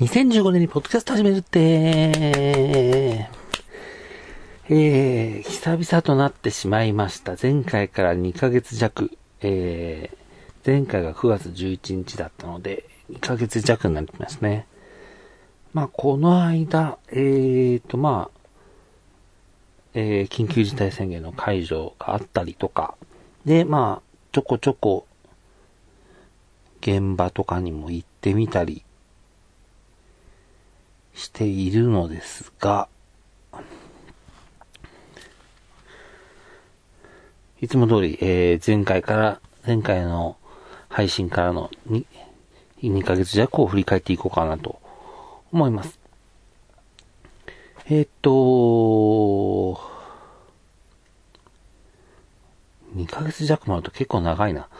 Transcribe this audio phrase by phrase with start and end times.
[0.00, 7.36] 2015年にポッドキャスト始めるって、えー、久々となってしまいました。
[7.40, 9.10] 前回から2ヶ月弱、
[9.42, 14.66] えー、前回が9月11日だったので、2ヶ月弱になりますね。
[15.74, 18.38] まあ、この間、えーと、まあ、
[19.92, 22.94] えー、緊急事態宣言の解除があったりとか、
[23.44, 25.06] で、まあ、ちょこちょこ、
[26.80, 28.82] 現場とかにも行ってみたり
[31.20, 32.88] しているのですが、
[37.60, 40.38] いつも通り、えー、前回から、前回の
[40.88, 42.06] 配信からの 2,
[42.82, 44.80] 2ヶ月弱を振り返っていこうかなと
[45.52, 45.98] 思います。
[47.84, 48.30] えー、っと、
[52.96, 54.70] 2ヶ月弱もあると結構長いな。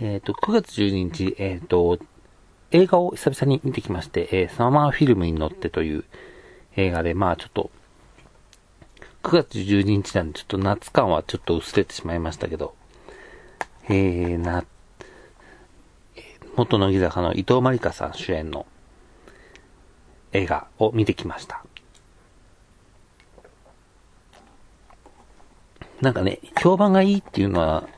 [0.00, 1.98] えっと、9月12日、えっ、ー、と、
[2.74, 6.04] 映画を久々に見てきまして、えー、サマーフィルムに乗ってという
[6.74, 7.70] 映画で、まあちょっと、
[9.22, 12.74] 9月12日なんでちょっと夏感はちょっと薄れてしまいましたけど、
[13.88, 14.64] えー、な、
[16.56, 18.66] 元乃木坂の伊藤まりかさん主演の
[20.32, 21.64] 映画を見てきました。
[26.00, 27.88] なんかね、評判がいいっていうのは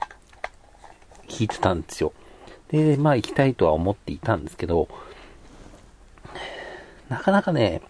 [1.29, 2.13] 聞いてたんですよ。
[2.71, 4.89] で、まあ行きたいとは思っていたんですけど、
[7.09, 7.83] なかなかね、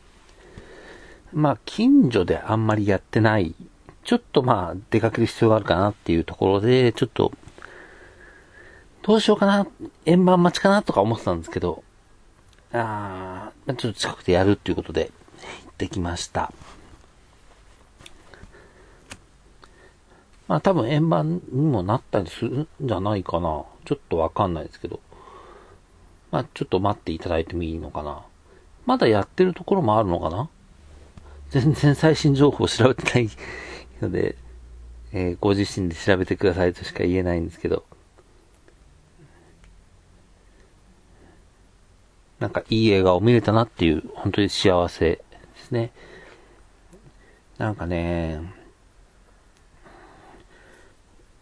[1.33, 3.55] まあ近所であんまりやってない、
[4.05, 7.33] ちょっとまあ出かける必要があるかなっていうところで、ちょっと、
[9.03, 9.67] どうしようかな、
[10.05, 11.83] 円盤待ちかなとか思ってたんですけど、
[12.73, 15.11] あー、ちょっと近くでやるっていうことで
[15.65, 16.53] 行ってきました。
[20.49, 23.65] まあ多分円盤にもなったりするんじゃないかな。
[23.85, 25.01] ちょっとわかんないですけど。
[26.31, 28.23] まあちょっと待っていただいてもいいのかな。
[28.85, 30.49] まだやってるところもあるのかな？
[31.51, 33.29] 全然最新情報を調べてない
[34.01, 34.37] ので、
[35.13, 37.85] えー、ご自身で調べてくださいとしか言えないんですけど。
[42.39, 45.23] なんかいい映画を見れたなっていう、本当に幸せで
[45.57, 45.91] すね。
[47.57, 48.43] なんかね、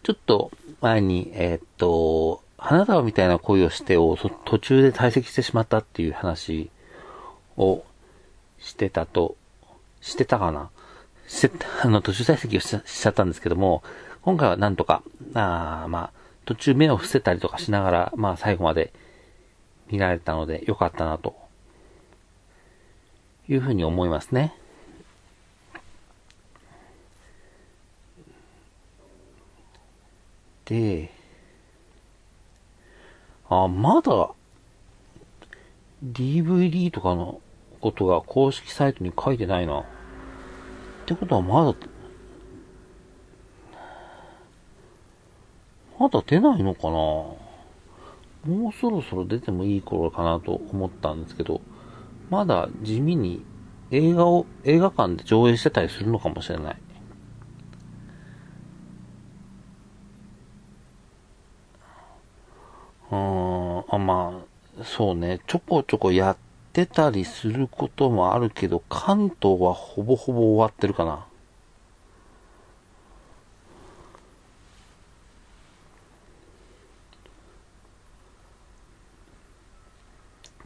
[0.05, 0.51] ちょっと
[0.81, 6.69] 前に、えー、っと、花束みたいな恋をしてを途中で退席してしまったっていう話
[7.57, 7.83] を
[8.59, 9.35] してたと、
[10.01, 10.69] してたかな？
[11.27, 13.81] して、 あの、途中退席をしちゃったんですけども、
[14.21, 15.01] 今回はなんとか、
[15.33, 18.93] あまあ、途中目を伏せたりとかしながら、まあ最後まで
[19.87, 21.35] 見られたのでよかったなと、
[23.49, 24.55] いうふうに思いますね。
[30.65, 31.11] で、
[33.49, 34.31] あ、まだ、
[36.03, 37.39] DVD とかの
[37.79, 39.81] ことが公式サイトに書いてないな。
[39.81, 39.83] っ
[41.05, 41.75] てことはまだ、
[45.99, 51.61] まだ出ないのかなもうそろそろ出てもいい頃かなと思ったんですけど、
[52.29, 53.43] まだ地味に
[53.91, 56.77] 映画を映画館で上映してたりするのかもしれない。
[63.11, 64.43] うん、あ、ま
[64.74, 66.37] あ、そうね、ちょこちょこやっ
[66.71, 71.25] てたりすることもあるけど、関東はほぼほぼ終わってるかな。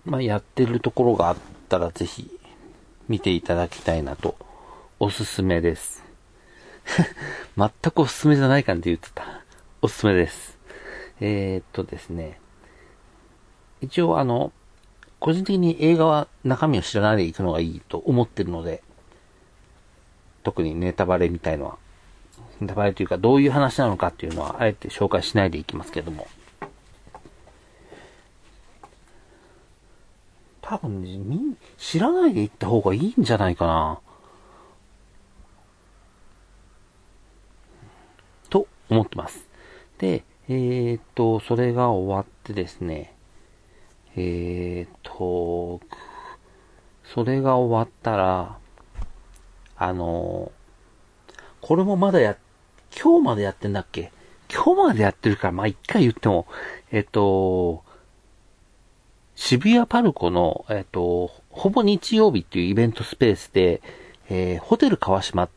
[0.06, 1.38] まあ、やってるところがあっ
[1.69, 2.29] たらぜひ
[3.08, 4.35] 見ていただきたいなと、
[5.00, 6.03] おすすめです。
[7.58, 9.44] 全くおすすめじゃないかんって言ってた。
[9.81, 10.58] おすすめです。
[11.22, 12.40] えー、っとですね。
[13.81, 14.51] 一応あの、
[15.19, 18.81] 個人的に映画は中身を知らないで行くのがいいと思ってるので、
[20.44, 21.78] 特にネタバレみたいのは、
[22.62, 26.28] ネタバレというかどういう話なのかっていうのは、あえて紹介しないでいきますけども。
[30.61, 33.99] 多分、み、知らないで行った方がいいんじゃないかな。
[38.49, 39.47] と思ってます。
[39.97, 43.14] で、えー、っと、それが終わってですね、
[44.21, 45.79] えー、っと、
[47.05, 48.57] それが終わったら、
[49.77, 50.51] あの、
[51.61, 52.35] これもまだや、
[53.01, 54.11] 今日までやってんだっけ？
[54.53, 56.47] 今日までやってるから、まあ、一回言っても、
[56.91, 57.83] えっと、
[59.35, 63.81] 渋谷パルコの、えっと、ほぼ日曜日っていうイベントスペースで、
[64.29, 65.49] えー、ホテル川島っ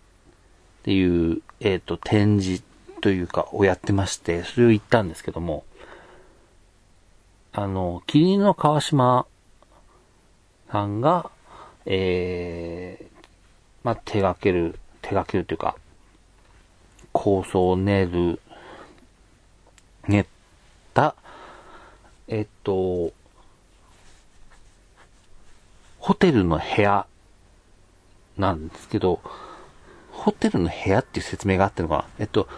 [0.85, 2.63] ていう、えっと、展示
[3.01, 5.65] というか、をやってまして、それを言ったんですけども、
[7.55, 9.27] あの、キリンの川島
[10.71, 11.31] さんが、
[11.85, 13.07] えー、
[13.85, 15.77] まあ、手掛ける、手掛けるというか、
[17.13, 18.41] 構想を練る、
[20.09, 20.27] 練っ
[20.95, 21.15] た、
[22.27, 23.13] えっと、
[25.99, 27.07] ホテルの部屋
[28.39, 29.21] なんですけど、
[30.11, 32.05] ホテルの部屋っていう説明があってのかな？
[32.19, 32.49] えっと、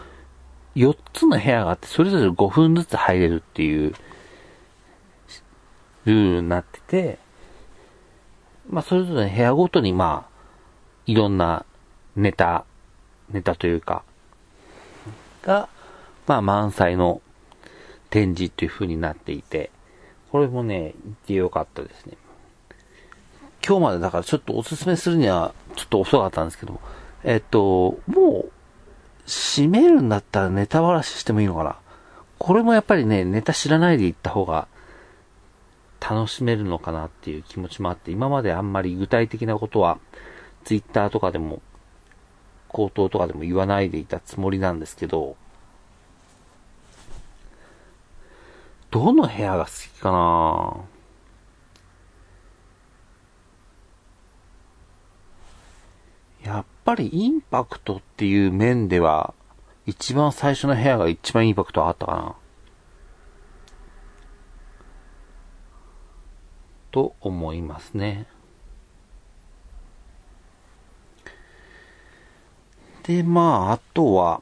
[0.77, 3.93] 4つの部屋があって、それぞれ5分ずつ入れるっていう
[6.05, 7.19] ルールになってて、
[8.69, 10.35] まあ、それぞれ部屋ごとに、まあ、
[11.07, 11.65] いろんな
[12.17, 12.65] ネタ、
[13.31, 14.03] ネタというか、
[15.43, 15.69] が、
[16.27, 17.21] まあ、満載の
[18.11, 19.71] 展示という風になっていて、
[20.31, 22.17] これもね、行ってよかったですね。
[23.67, 26.81] 今日までだからちょっとおすすめするにはちょっと遅かったんですけど、
[27.23, 28.53] えっと、もう、
[29.27, 31.77] 閉めるんだったらネタばらししてもいいのかな。
[32.39, 34.69] これもやっぱりね、ネタ知らないで行った方が
[36.09, 39.99] 楽しめるのかなっていう気持ちもあって、今まであんまり具体的なことは、
[40.65, 41.63] ツイッターとかでも、
[42.69, 45.37] 口頭とかでも言わないでいたつもりなんですけど、
[48.91, 50.85] どの部屋が好きかな？
[56.45, 59.33] やっぱりインパクトっていう面では、
[59.87, 62.35] 一番最初の部屋が一番インパクトあったかな。
[66.95, 68.25] と思いますね。
[73.03, 74.41] で、まあ、あとは、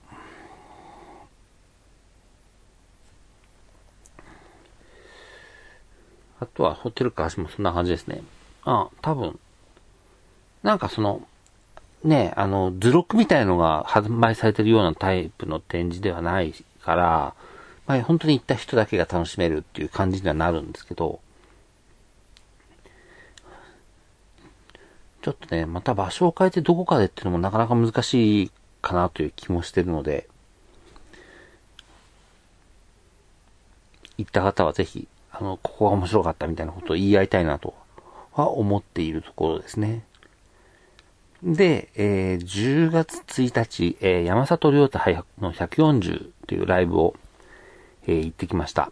[6.40, 8.22] あとはホテルかしもそんな感じですね。
[8.66, 9.38] あ、多分、
[10.62, 11.26] なんかその、
[12.04, 16.52] ね、あの、図録みたいのが販売されてるようなタイプの展示ではない
[16.82, 17.34] から、
[17.86, 21.20] まあ、本当に行った人だけが楽しめるっていう感じにはなるんですけど、
[25.22, 30.28] ちょっとね、また場所を変えてどこかでっていうのもなかなか難しいかなという気もしてるので、
[34.18, 37.74] 行った方はぜひ、あの、ここが面白かったみたいなことを言い合いたいなと
[38.32, 40.04] は思っているところですね。
[41.44, 44.98] で、えー、10月1日、えー、山里亮太
[45.40, 47.14] の140というライブを、
[48.06, 48.90] えー、行ってきました。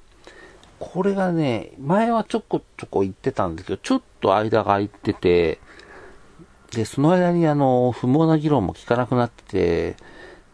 [0.79, 5.59] これがね、前はちょこちょこ行ってたんですけど、ちょっと間が空いてて、
[6.72, 9.96] で、その間にあの、不毛な議論も聞かなくなってて、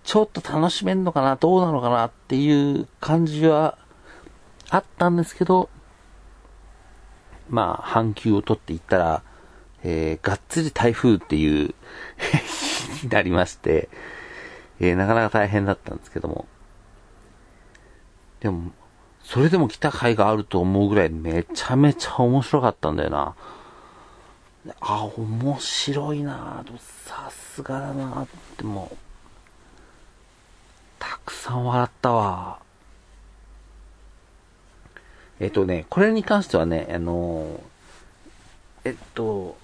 [0.04, 3.76] ちょっと楽しめんのかな、どうなのかなっていう感じは
[4.70, 5.68] あったんですけど、
[7.48, 9.22] まあ、半休を取っていったら、
[9.82, 11.74] えー、がっつり台風っていう
[12.18, 13.88] 日になりまして、
[14.80, 16.46] えー、なかなか大変だったんですけども。
[18.40, 18.72] でも、
[19.22, 23.34] それでも来た甲斐があると思うぐらいめちゃめちゃ面白かったんだよな。
[24.80, 28.26] あ、面白いなとさすがだなっ
[28.56, 28.96] てもう、
[30.98, 32.58] たくさん笑ったわ。
[35.38, 37.60] えっとね、これに関してはね、あの
[38.84, 39.56] えっと、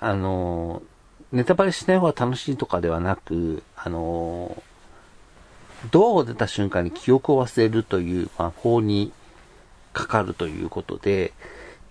[0.00, 0.82] あの、
[1.30, 4.62] ネタバレしない方が楽しいとかではなく、あの、
[5.90, 9.12] ドアを出た瞬間に記憶を忘れるという魔法に
[9.92, 11.32] かかるということで、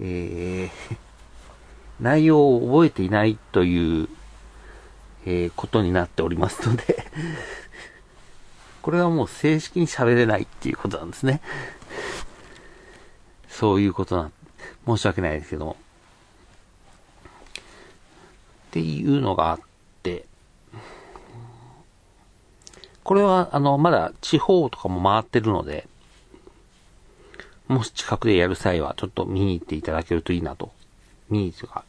[0.01, 0.98] えー、
[2.00, 4.10] 内容を覚えていないという、
[5.25, 7.05] えー、ことになっておりますので
[8.81, 11.41] これはもう正式に喋れないっていうことなんですね。
[13.48, 14.31] そういうことな、
[14.88, 15.77] 申し訳ないですけども。
[18.70, 19.60] っていうのがあっ
[20.01, 20.25] て、
[23.03, 25.88] これは、あの、まだ地方とかも回ってるので、
[27.71, 30.71] もし近くでやる際は、ちょっと見に行っていただけるといいなと。
[31.29, 31.83] 見にとか、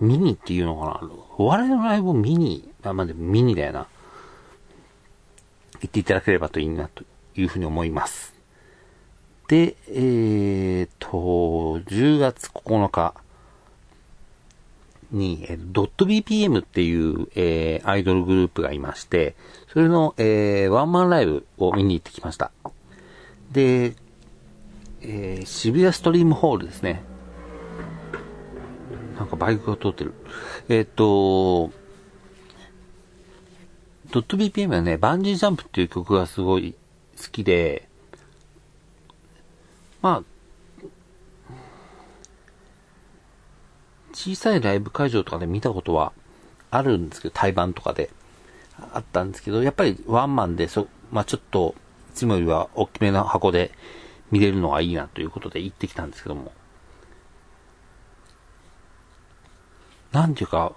[0.00, 1.10] 見にっていうのかな？
[1.38, 3.86] お笑いのライブを見に、あ、まあ、でも見にだよな。
[5.80, 8.34] 行っていただければといいなというふうに思います。
[9.48, 13.14] で、えーと、10月9日、
[15.10, 19.34] に、えドット BPM っていう、えー、アイドルグループがいまして、
[19.72, 22.50] それの、えー、ワンマンライブを見に行ってきました。
[23.52, 23.94] で、
[25.02, 27.02] えー、渋谷ストリームホールですね。
[29.16, 30.14] なんかバイクが通ってる。
[30.68, 31.70] えっ、と、
[34.12, 36.74] ドット BPM はね、バンジージャンプっていう曲がすごい
[37.20, 37.88] 好きで、
[40.02, 40.24] まあ、
[44.12, 46.12] 小さいライブ会場とかで見たことは
[46.70, 48.10] あるんですけど、対バンとかで
[48.92, 51.74] あったんですけど、やっぱりワンマンでそ、まあちょっと
[52.16, 53.70] つもよりは大きめな箱で
[54.30, 56.52] 見れるのがいいなということで行ってきたんですけども。
[60.12, 60.72] なんていうか、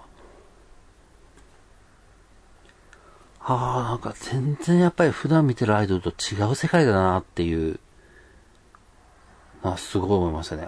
[3.40, 7.80] ああ、なんか全然やっぱり普段見てるアイドルと違う世界だなっていう、
[9.64, 10.68] あすごい思いましたね。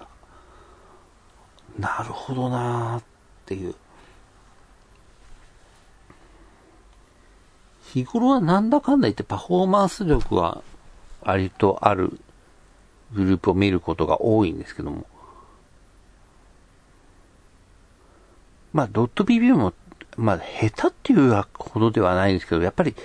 [1.78, 3.04] なるほどなーっ
[3.46, 3.76] ていう。
[7.94, 10.64] 日頃はなんだかんだ言ってパフォーマンス力は
[11.22, 12.18] 割とある
[13.14, 15.06] グループを見ることが多いんですけども。
[18.72, 19.74] まあ、ドット BB も、
[20.16, 22.96] まあ、下手っていうほどではないんですけど、やっぱり、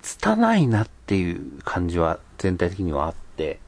[0.00, 3.60] 拙いなっていう感じは全体的にはあって、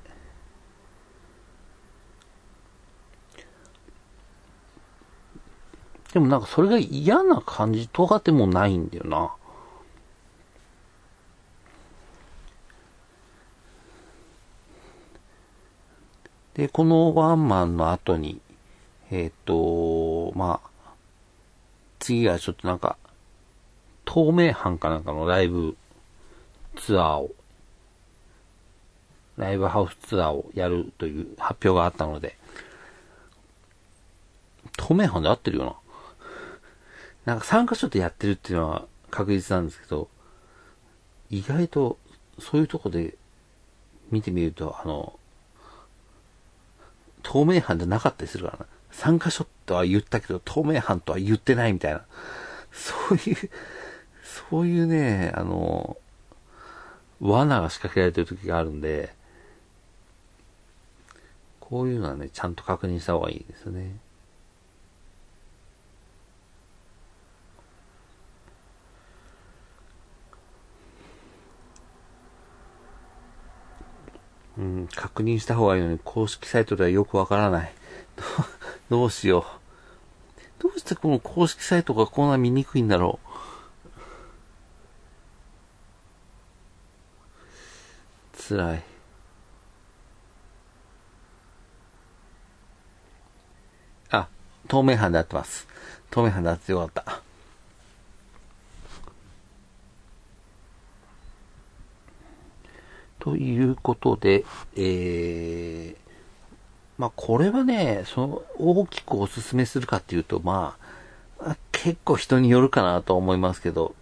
[6.15, 9.33] でもなんかそれが嫌な感じとかでもないんだよな。
[16.59, 18.41] で、このワンマンの後に、
[19.13, 20.91] えっ、ー、と、まあ、
[22.01, 22.99] 次はちょっとなんか、
[24.05, 25.77] 透明版かなんかのライブ
[26.75, 27.31] ツアーを、
[29.37, 32.37] ライブハウスツアーをやるという発表があったので、
[34.77, 35.65] 透明版で合ってるよ
[37.25, 37.35] な。
[37.35, 40.09] なんか参加所でやってるっていうのは確実なんですけど、
[41.31, 41.99] 意外と
[42.41, 43.15] そういうとこで
[44.11, 45.21] 見てみると、あの、
[47.29, 48.67] 透明犯じゃなかったりするからな。
[49.19, 52.01] 3箇所とは言ったけど、透明犯とは言ってないみたいな。
[52.73, 53.51] そういう、
[54.49, 55.99] そういうね、あの、
[57.21, 59.13] 罠が仕掛けられてる時があるんで、
[61.61, 63.99] こういうのはね、ちゃんと確認した方がいいですね。
[74.59, 77.73] うん、確認した方がいいのに、公式サイトではよくわからない。
[78.91, 79.47] どうしよ
[80.59, 80.63] う。
[80.63, 83.29] どうしてこの公式サイトがこんな見にくいんだろう。
[88.37, 88.83] 辛い。
[94.11, 94.29] あ、
[94.67, 95.69] 透明版で合ってます。
[96.11, 97.18] 透明版で合ってよかった。
[103.29, 105.97] ということで、えー、
[106.97, 110.79] まあ、これはね、その、大きくおすすめするかっていうと、ま
[111.39, 113.95] あ、結構人によるかなと思いますけど、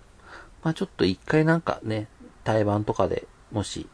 [0.62, 2.06] まあ、ちょっと一回なんかね、
[2.44, 3.88] 対バンとかでもし、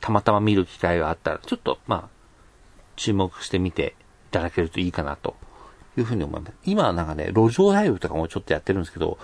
[0.00, 2.08] たまたま見る機会があったら、ちょっと、まあ、
[2.96, 3.94] 注目してみて
[4.30, 5.36] いただけるといいかなと
[5.96, 6.52] いうふうに思います。
[6.64, 9.18] 今はなんかね、路上ライブとかもちょっとやってるんですけど、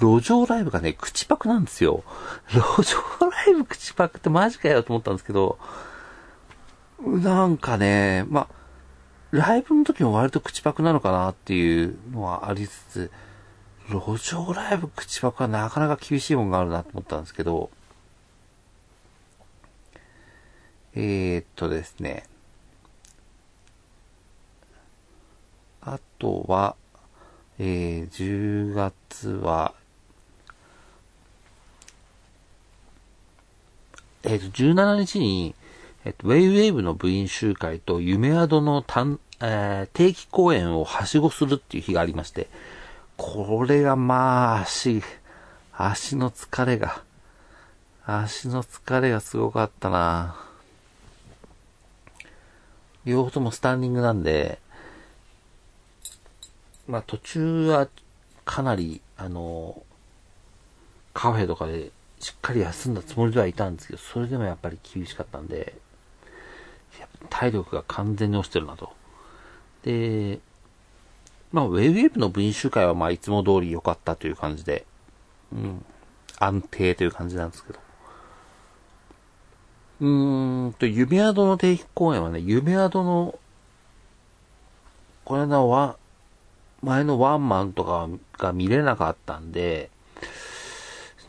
[0.00, 2.04] 路上ライブがね、口パクなんですよ。
[2.48, 2.98] 路上
[3.30, 5.58] ライブ口パクってマジかよと思ったんですけど、
[7.02, 8.48] なんかね、ま、
[9.30, 13.10] ライブの時も割と口パクなのかなっていうのはありつつ、
[13.88, 17.70] 路上ライブ口パクはなかなか厳しいもんがあるなと思ったんですけど、
[20.94, 22.24] えー、っとですね、
[25.82, 26.74] あとは、
[27.58, 29.74] えー、10月は、
[34.22, 35.54] えっ、ー、と、17日に、
[36.04, 42.48] えっ、ー、と、ウェイウェイブの部員集会と夢宿の単、えー、定期公演をはしごするっていう日がありまして、
[43.16, 45.02] これがまあ、足、
[45.72, 47.02] 足の疲れが、
[48.04, 50.36] 足の疲れがすごかったな。
[53.04, 54.58] 両方ともスタンディングなんで、
[56.88, 57.88] まあ途中は
[58.44, 59.82] かなり、あの、
[61.14, 65.74] カフェとかでしっかり休んだつもりではいたんですけど、それでもやっぱり厳しかったんで、
[67.28, 68.92] 体力が完全に落ちてるなと。
[69.82, 70.38] で、
[71.52, 74.86] まあ、ウェブウェイブの文集会はまあ、いつも通り良かったという感じで、
[75.52, 75.84] うん、
[76.38, 77.78] 安定という感じなんですけど。
[80.00, 83.38] うーんと、夢宿の定期公演はね、夢宿の、
[85.24, 85.96] これのは、
[86.82, 88.08] 前のワンマンとか
[88.38, 89.90] が見れなかったんで、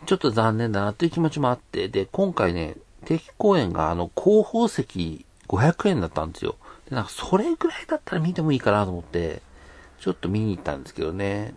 [0.05, 2.75] ちょっと残念だなっていう気持ちもあって、で、今回ね、
[3.05, 6.55] 定期公演があの、広報席500円だったんですよ。
[6.89, 9.41] で、なんかそれぐらいだったら見てもいいかなと思って、
[9.99, 11.55] ちょっと見に行ったんですけどね。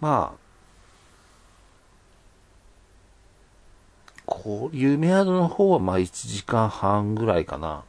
[0.00, 0.40] まあ、
[4.26, 7.84] こう、夢宿の方はまあ1時間半ぐらいかな。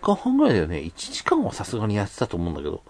[0.00, 0.78] 間半ぐらいだよね。
[0.78, 2.82] 1時間はさすがにやってたと思うんだけど。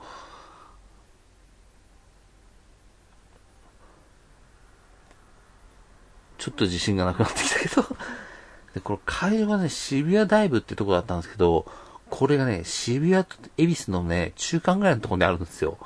[6.39, 7.97] ちょっと自信がなくなってきたけど
[8.75, 11.67] で、これ会場がね、渋谷ダイブってとこだったんですけど、
[12.11, 15.79] これがね、渋谷と恵比寿のね、中間ぐらいのところにあるんですよ。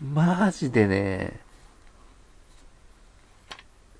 [0.00, 1.40] マジでね、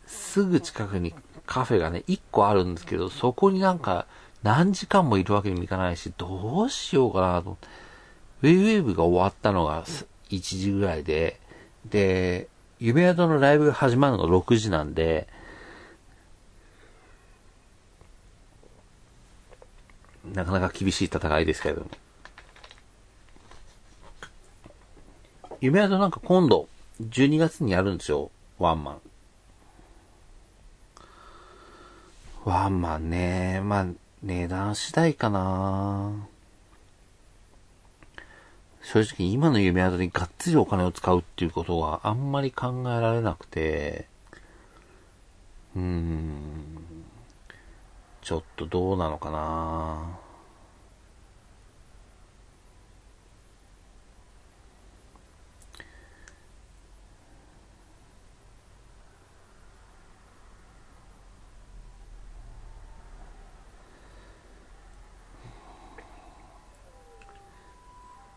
[0.06, 1.14] すぐ近くに
[1.46, 4.06] カフェがね、1個あるんですけど、そこになんか、
[4.44, 7.56] 何時間もいるわけにもいかないし、どうしようかなと。
[8.42, 9.84] ウェイウェーブが終わったのが
[10.28, 11.40] 1時ぐらいで、
[11.86, 12.48] で、
[12.78, 15.28] 夢宿のライブが始まるのが6時なんで、
[20.34, 21.90] なかなか厳しい戦いですけども。
[25.62, 26.68] 夢宿なんか今度、
[27.00, 29.00] 12月にやるんですよ、ワンマン。
[32.44, 33.86] ワンマンね、まあ、
[34.24, 36.26] 値段次第かな。
[38.82, 44.06] 正直今の夢宿にがっつりお金を使うっていうことはあんまり考えられなくて、
[45.76, 46.78] うーん、
[48.22, 50.23] ちょっとどうなのかな。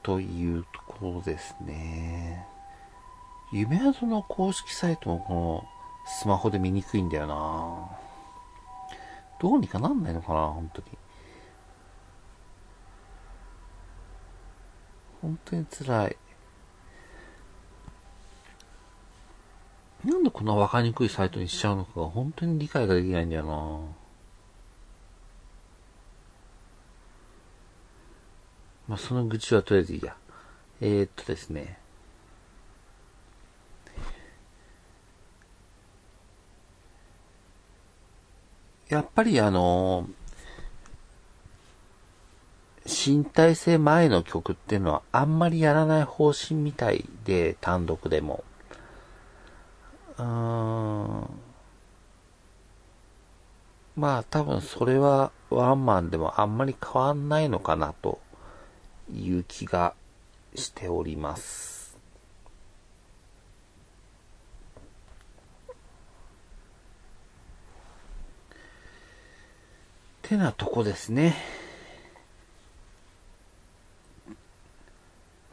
[0.07, 2.47] というところですね。
[3.51, 5.65] 夢宿の公式サイトもこの
[6.05, 7.89] スマホで見にくいんだよな
[9.41, 10.87] どうにかなんないのかな本当に。
[15.21, 16.17] 本当に辛い。
[20.05, 24.06] なんでこんなわかりにくいサイトにしちゃうのかが本当に理解ができないんだよな
[28.87, 30.15] まあ、その愚痴はとりあえずいいや。
[30.79, 31.77] えー、っとですね。
[38.89, 40.07] やっぱりあの
[42.85, 48.45] 身体性前の曲っていうのはあんまりやらない方針みたいで、単独でも。
[50.17, 51.27] うーん。
[53.97, 58.19] まあ多分それはワンマンでもあんまり変わんないのかなと
[59.13, 59.93] いう気が
[60.55, 61.97] しております。
[70.27, 71.35] てなとこですね。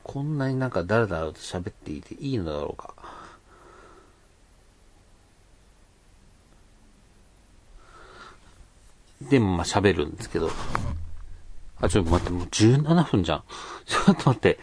[0.02, 2.94] こんなになんかだらだらと喋っていていいのだろうか。
[9.20, 10.50] でもまあ喋るんですけど。
[11.84, 13.42] あ、ちょっと待って、もう17分じゃん。
[13.86, 14.58] ちょっと待って。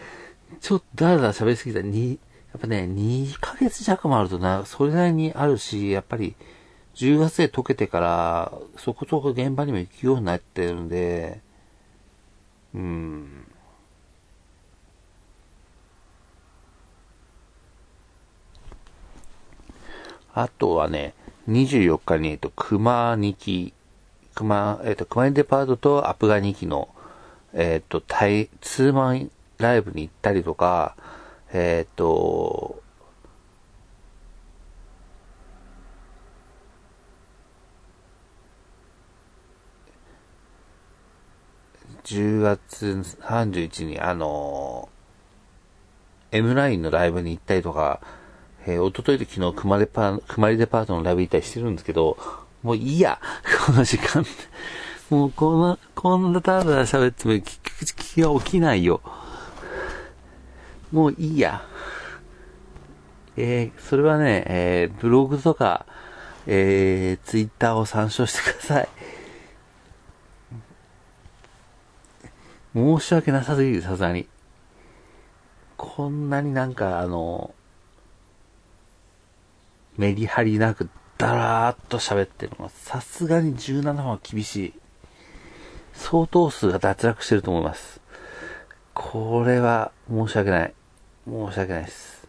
[0.59, 1.81] ちょっとだらだら喋りすぎた。
[1.81, 2.19] に、
[2.53, 6.35] やっぱね、2ヶ月弱もあるとな、それなりにあるし、やっぱり、
[6.95, 11.41] 10月で溶けてから、そこそこ現場にも行くようになってるんで、
[12.73, 13.47] うん。
[20.33, 21.13] あとはね、
[21.49, 23.73] 24日に、えっと、熊2期、
[24.35, 26.89] 熊、えっと、熊にデパートとアプガ2期の、
[27.53, 30.95] えっ、ー、と、対、ツーマンライブに行ったりとか、
[31.53, 32.81] えっ、ー、と、
[42.03, 42.87] 10月
[43.21, 48.01] 31日にあのー、M ラインのライブに行ったりとか、
[48.65, 52.17] えー、おとといと昨日、くまデパ、くまりデパートのライブ行ったりしてるんですけど、
[52.63, 53.19] もういいや、
[53.65, 54.25] この時間。
[55.11, 57.43] もうこんな、こんなただただ喋っても聞
[57.97, 59.01] 気が起きないよ。
[60.89, 61.61] もういいや。
[63.35, 65.85] えー、それはね、えー、ブログとか、
[66.47, 68.87] えー、ツイッターを参照してください。
[72.73, 74.29] 申し訳なさすぎる、さすがに。
[75.75, 77.53] こんなになんか、あの、
[79.97, 84.80] メリハリなく、だらーっと喋ってるのは、さすがに17分は厳しい。
[86.01, 88.01] 相当数が脱落してると思います。
[88.95, 90.73] これは申し訳ない。
[91.27, 92.27] 申し訳ないです。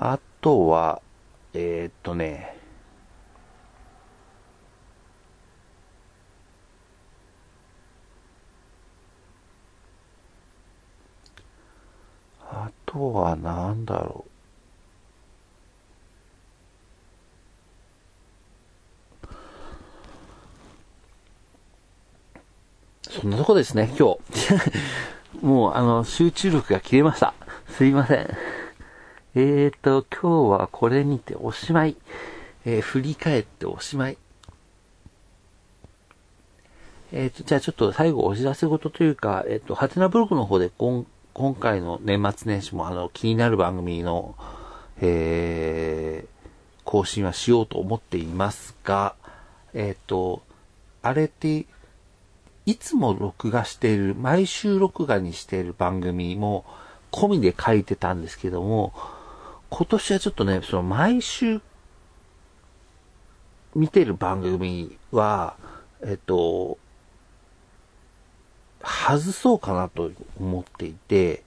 [0.00, 1.00] あとは、
[1.54, 2.58] えー、っとね、
[12.50, 14.35] あとは何だろう。
[23.20, 25.40] そんなとこですね、今日。
[25.40, 27.32] もう、あの、集中力が切れました。
[27.70, 28.28] すいません。
[29.34, 31.96] えーと、今日はこれにておしまい。
[32.66, 34.18] えー、振り返っておしまい。
[37.12, 44.34] えっ、ー、と、じゃあちょっと最後お知らせ事というか、えっ、ー、と、ハテナブログの方で今今回の年末年始もあの気になる番組の、
[45.00, 46.48] えー、
[46.84, 49.14] 更新はしようと思っていますが、
[49.72, 50.42] えっ、と、
[51.02, 51.64] あれって、
[52.66, 56.64] いつも録画している、毎週録画にしている番組も
[57.12, 58.92] 込みで書いてたんですけども、
[59.70, 61.60] 今年はちょっとね、その毎週
[63.76, 65.56] 見てる番組は、
[66.02, 66.78] えっと、
[68.82, 71.44] 外そうかなと思っていて、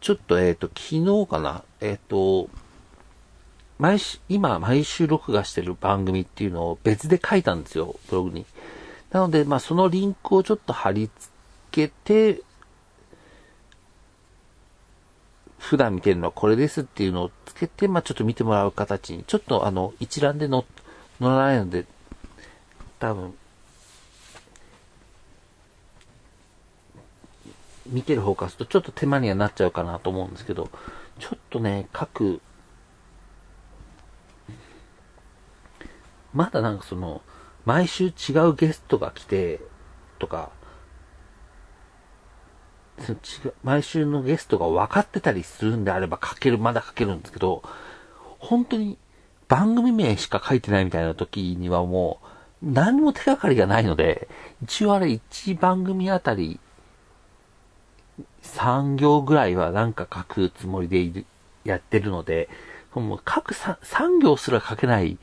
[0.00, 2.48] ちょっと、えっ、と、昨日かな、えっ、と、
[3.78, 8.46] 毎週、今、毎週録画してる番組っていうのを別で書いたんですよ、ブログに。
[9.10, 11.10] なので、まあ、そのリンクをちょっと貼り
[11.72, 12.42] 付けて、
[15.58, 20.64] 普段見てるのはこれですっていうのをつけて、まあ、ちょっと見てもらう形に、ちょっとあの、一覧で載
[21.20, 21.86] らないので、
[22.98, 23.34] 多分、
[27.86, 30.70] 見てる方からするとちょっと手間にはなっちゃうかなと思うんですけど、
[31.18, 32.40] ちょっとね、各、
[36.32, 37.22] まだなんかその、
[37.64, 39.60] 毎週違うゲストが来て、
[40.18, 40.50] とか、
[43.62, 47.62] 毎週のゲストが分かってたりするんであれば書ける、まだ書けるんですけど、
[48.38, 48.98] 本当に
[49.48, 52.20] 番組名しか書いてないみたいな時にはも
[52.62, 54.28] う、何も手がかりがないので、
[54.62, 56.60] 一応あれ1番組あたり
[58.42, 61.26] 3行ぐらいはなんか書くつもりでいる、
[61.64, 62.48] やってるので、
[62.94, 65.16] もう書く 3, 3行すら書けないっ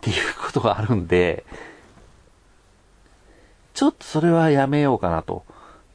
[0.00, 1.44] ていうことがあるんで、
[3.78, 5.44] ちょっとそれはやめようかなと。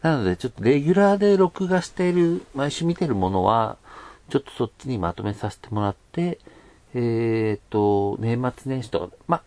[0.03, 3.75] なので、ちょっとレギュラーで録画している、毎週見てるものは、
[4.29, 6.39] ちょっとそっちにまとめさせてもらって、
[6.93, 9.41] えっ、と、年末年始とか、ま、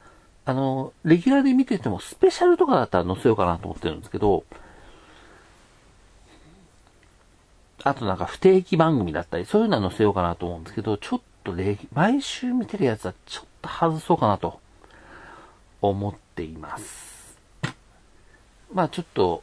[0.44, 4.44] あの、レギュラーで見ててもスペシャルとかだったら載せようかなと思ってるんですけど、
[7.84, 14.60] あとなんか不定期番組だったり、そういうのは載せようかなと思うんですけど、ちょっとレギ毎週見てるやつはちょっと外そうかなと
[15.80, 17.15] 思っています。
[18.72, 19.42] まあちょっと、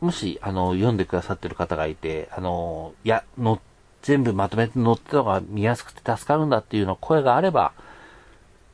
[0.00, 3.60] もし、あの、読んでくださってる方がいて、あの、いや、の、
[4.02, 7.72] 全部まとめて載ってた方が見やすくて助かるんだっていうの声があれば、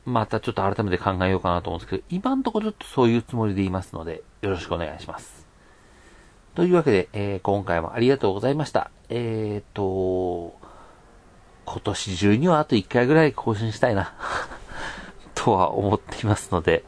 [0.05, 5.45] またちょっと改めて考えようかなと思うんですけど、今んとこちょっとそういうつもりでいますので、よろしくお願いします。
[6.55, 8.89] というわけで、えー、今回もありがとうございました。
[9.09, 10.57] えーと、
[11.65, 14.13] 今年中にはあと1回ぐらい更新したいな
[15.35, 16.85] とは思っていますので、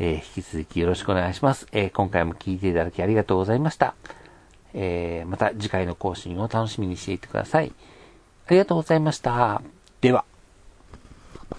[0.00, 1.68] えー、引き続きよろしくお願いします。
[1.72, 3.94] えー、今回も聞いていただきありがとうございました。
[4.72, 7.72] えー、また次回の更新を楽しみにしていてください。
[8.46, 9.62] ありがとうございました。
[10.00, 10.29] では。